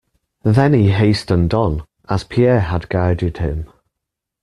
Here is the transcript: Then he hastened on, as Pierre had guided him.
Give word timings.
Then 0.41 0.73
he 0.73 0.89
hastened 0.89 1.53
on, 1.53 1.83
as 2.09 2.23
Pierre 2.23 2.61
had 2.61 2.89
guided 2.89 3.37
him. 3.37 3.69